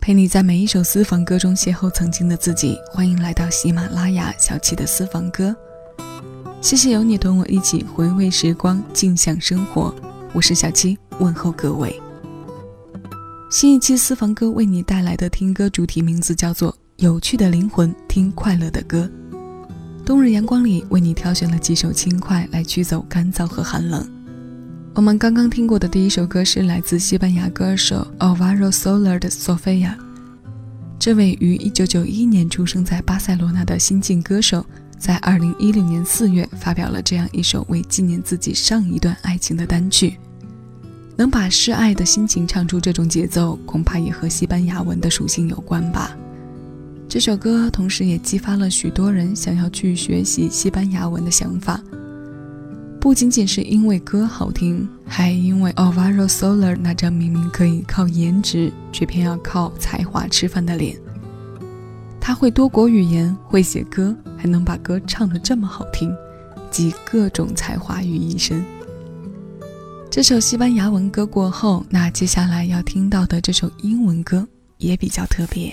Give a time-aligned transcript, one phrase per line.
[0.00, 2.78] 陪你在每一首私房歌中邂逅曾经的自己。
[2.92, 5.56] 欢迎来到喜马拉雅小七的私房歌，
[6.60, 9.94] 谢谢有你同我一起回味时光，静享生活。
[10.34, 11.98] 我是小七，问候各位。
[13.50, 19.10] 新一期私房歌为你带来的听歌主题名字叫做《有趣的灵魂听快乐的歌》。
[20.04, 24.15] 冬日阳光里为你挑选了几首轻快来驱走干燥和寒冷。
[24.96, 29.90] 我们刚刚听过的第一首歌是来自西班牙歌手 avaro Soler 的《Sofia》。
[30.98, 34.64] 这位于1991年出生在巴塞罗那的新晋歌手，
[34.98, 40.16] 在2016年4月发表了这样一首为纪念自己上一段爱情的单曲。
[41.14, 46.16] 能把示爱的心情唱出这种节奏，恐怕也和西班牙文的属性有关吧。
[47.06, 51.78] 这首歌同时也激发了许多人想要去学习西班牙文的想法。
[53.06, 60.98] 不仅仅是因为歌好听，还因为 Alvaro Soler 那张明明可以靠颜值，却偏要靠才华吃饭的脸。
[62.20, 66.12] 他会多国语言，会写歌，还能把歌唱得这么好听，
[66.68, 68.64] 集各种才华于一身。
[70.10, 74.44] 这首西班牙文歌过后，那接下来要听到的这首英文歌
[74.78, 75.72] 也比较特别。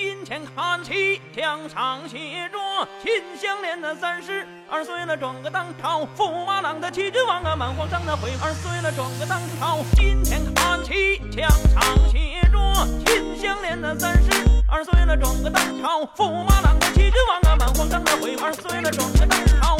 [0.00, 2.56] 金钱看齐，墙上写着
[3.04, 9.84] “秦香莲的三十二岁了，转个当朝；驸马郎的齐君王啊，满皇上的回二岁了，转个当朝。
[9.94, 12.58] 金钱看齐，墙上写着
[13.04, 14.30] “秦香莲的三十
[14.66, 19.76] 二岁了，转个当朝；驸马郎的齐君王啊，满皇上的回二岁了，转个当朝。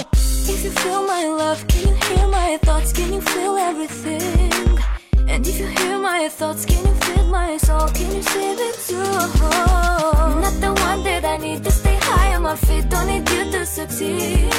[0.47, 2.93] If you feel my love, can you hear my thoughts?
[2.93, 4.79] Can you feel everything?
[5.27, 7.87] And if you hear my thoughts, can you feel my soul.
[7.89, 8.97] Can you save it too?
[8.97, 12.89] You're Not the one that I need to stay high on my feet.
[12.89, 14.51] Don't need you to succeed.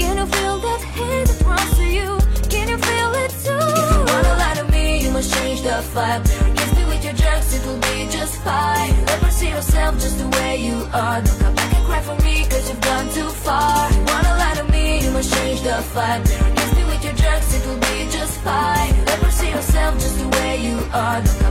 [0.00, 2.10] Can you feel that hate that runs through you?
[2.52, 3.62] Can you feel it too?
[3.80, 6.22] If you wanna lie to me, you must change the vibe.
[6.56, 8.94] Kiss me with your drugs, it will be just fine.
[9.06, 11.20] Never see yourself just the way you are.
[11.22, 13.88] Don't come back and cry for me, cause you've gone too far.
[13.90, 16.22] If You wanna lie to me, you must change the vibe.
[16.56, 18.92] Kiss me with your drugs, it will be just fine.
[19.10, 21.45] Never see yourself just the way you are.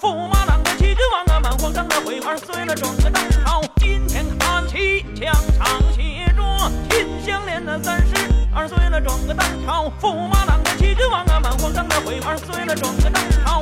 [0.00, 3.60] 驸马郎的气质王啊，满皇上的回二十岁了，转个当朝。
[3.76, 6.42] 今天看齐墙上写着
[6.88, 8.14] 秦香莲的三十
[8.54, 13.60] 二岁了，转个当朝，驸马郎的气质王啊，满皇上的回二十岁了，转个当朝。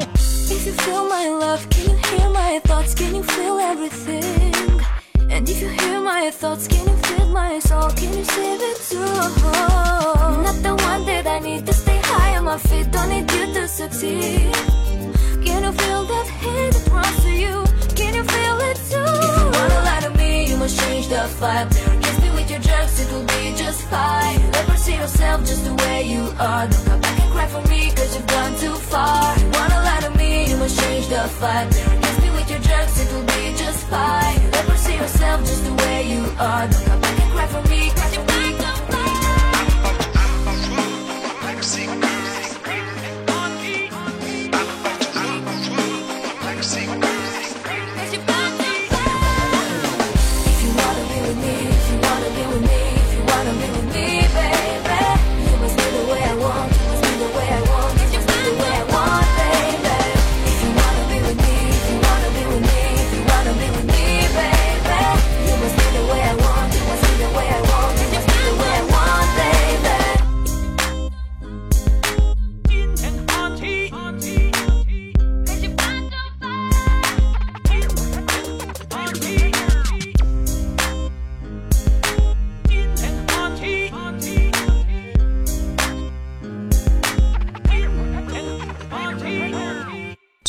[0.49, 2.95] If you feel my love, can you hear my thoughts?
[2.95, 4.81] Can you feel everything?
[5.29, 7.91] And if you hear my thoughts, can you feel my soul?
[7.97, 9.01] Can you save it too?
[10.45, 12.93] Not the one that I need to stay high on my feet.
[12.93, 14.53] Don't need you to succeed.
[15.53, 17.57] Can you feel that hate that runs through you?
[17.95, 19.05] Can you feel it too?
[19.27, 21.69] If you wanna lie to me, you must change the vibe.
[22.03, 24.41] Kiss me with your drugs, it will be just fine.
[24.57, 26.65] Never see yourself just the way you are.
[26.73, 29.37] Don't come back and cry for me, cause you've gone too far.
[29.37, 31.69] If You wanna lie to me, you must change the vibe.
[32.03, 34.41] Kiss me with your drugs, it will be just fine.
[34.57, 36.67] Never see yourself just the way you are.
[36.73, 36.82] Don't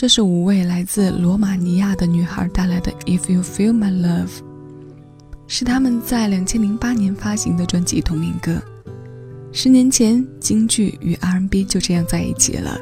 [0.03, 4.27] 这是五位来自罗马尼亚的女孩带来的《If You Feel My Love》，
[5.47, 8.61] 是他们在两千零八年发行的专辑同名歌。
[9.53, 12.77] 十年前，京剧与 R&B 就这样在一起了。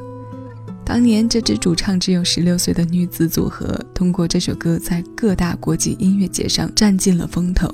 [0.83, 7.71] 当年，这支主唱只有十六岁的女子组合，通过这首歌在各大国际音乐节上占尽了风头。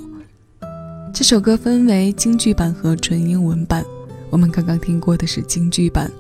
[1.14, 3.82] 这首歌分为京剧版和纯英文版，
[4.30, 6.12] 我们刚刚听过的是京剧版。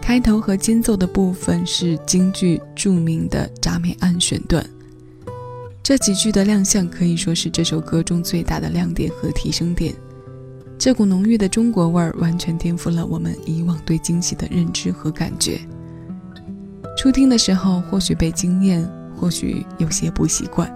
[0.00, 4.64] 开头和间奏的部分是京剧著名的铡美案选段，
[5.82, 9.94] 这几句的亮相可以说是这首歌中最大的亮点和提升点。
[10.78, 15.60] 这股浓郁的中国味儿完全颠覆了我们以往对惊喜的认知和感觉。
[16.96, 20.72] 初听的时候或许被惊艳，或许有些不习惯。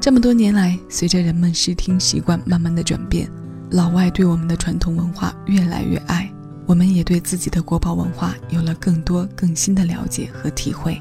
[0.00, 3.30] 这么多年来，随着人们视听习惯慢慢的转变，
[3.70, 6.31] 老外对我们的传统文化越来越爱。
[6.66, 11.00] 我们也对自己的国宝文化有了更多更新的了解和体会。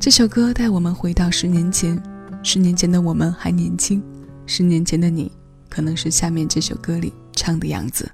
[0.00, 2.00] 这首歌带我们回到十年前，
[2.42, 4.02] 十年前的我们还年轻，
[4.46, 5.30] 十年前的你，
[5.68, 8.08] 可能是下面这首歌里唱的样子。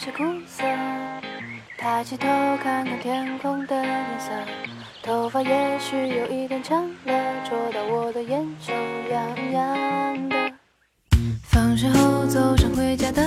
[0.00, 0.64] 些苦涩，
[1.76, 2.26] 抬起头
[2.62, 4.30] 看看天空的颜色，
[5.02, 8.72] 头发也许有一点长了，戳到我的眼球
[9.12, 10.52] 痒痒的。
[11.44, 13.22] 放学后走上回家的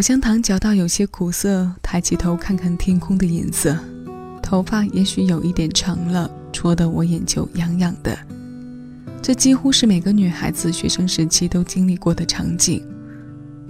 [0.00, 3.76] 口香糖嚼到有些苦涩，抬起头看看天空的颜色，
[4.42, 8.18] 头发也许有一点长了，戳得我眼球痒痒的。
[9.20, 12.82] 这几乎是每个女孩子学生时期都经历过的场景。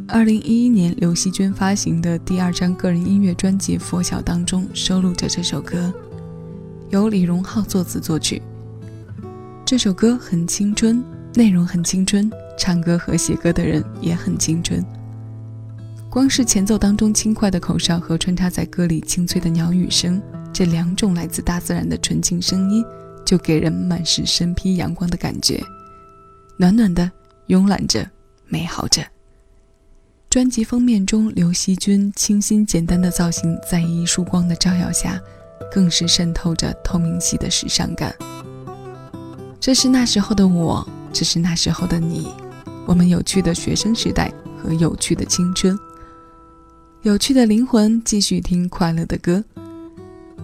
[0.06, 5.92] 二零一一年，刘惜君发行的第二张个人音乐专辑《佛晓》当中收录着这首歌，
[6.90, 8.40] 由李荣浩作词作曲。
[9.64, 11.02] 这首歌很青春，
[11.34, 14.80] 内容很青春，唱歌和写歌的人也很青春。
[16.10, 20.20] 光是前奏当中轻快的口哨和穿插在歌里清脆的鸟语声，
[20.52, 22.84] 这两种来自大自然的纯净声音，
[23.24, 25.62] 就给人满是身披阳光的感觉，
[26.56, 27.08] 暖暖的，
[27.46, 28.04] 慵懒着，
[28.48, 29.06] 美好着。
[30.28, 35.20] 专辑封面中，刘惜君清新简单的造型，在一束光的照耀下，
[35.70, 38.12] 更是渗透着透明系的时尚感。
[39.60, 42.26] 这是那时候的我，这是那时候的你，
[42.84, 45.78] 我们有趣的学生时代和有趣的青春。
[47.02, 49.42] 有趣的灵魂，继续听快乐的歌。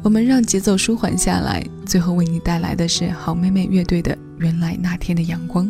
[0.02, 5.66] 我们让节奏舒缓下来，最后为你带来的是好妹妹乐队的《原来那天的阳光》。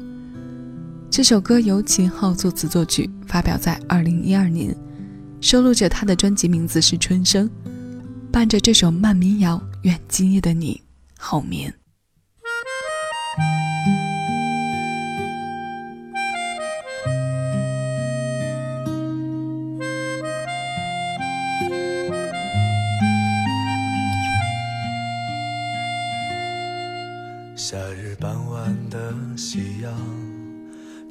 [1.11, 4.73] 这首歌由秦昊作词作曲，发表在二零一二年，
[5.41, 7.51] 收录着他的专辑名字是《春生》。
[8.31, 10.81] 伴着这首慢民谣，愿今夜的你
[11.19, 11.75] 好眠。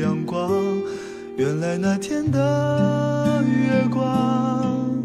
[0.00, 0.50] 阳光，
[1.36, 5.02] 原来那天的月光，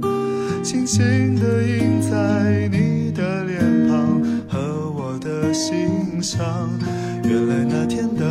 [0.63, 6.69] 轻轻地映在你的脸庞和我的心上。
[7.23, 8.25] 原来那天的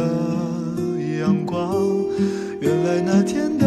[1.20, 1.74] 阳光，
[2.60, 3.66] 原来那天的